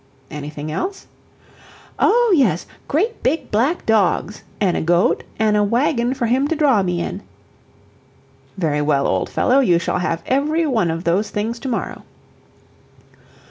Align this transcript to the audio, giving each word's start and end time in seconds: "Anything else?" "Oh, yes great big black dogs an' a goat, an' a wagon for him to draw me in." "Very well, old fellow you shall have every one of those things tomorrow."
"Anything 0.31 0.71
else?" 0.71 1.05
"Oh, 1.99 2.33
yes 2.35 2.65
great 2.87 3.21
big 3.21 3.51
black 3.51 3.85
dogs 3.85 4.41
an' 4.59 4.75
a 4.75 4.81
goat, 4.81 5.23
an' 5.37 5.55
a 5.55 5.63
wagon 5.63 6.15
for 6.15 6.25
him 6.25 6.47
to 6.47 6.55
draw 6.55 6.81
me 6.81 6.99
in." 6.99 7.21
"Very 8.57 8.81
well, 8.81 9.05
old 9.05 9.29
fellow 9.29 9.59
you 9.59 9.77
shall 9.77 9.99
have 9.99 10.23
every 10.25 10.65
one 10.65 10.89
of 10.89 11.03
those 11.03 11.29
things 11.29 11.59
tomorrow." 11.59 12.01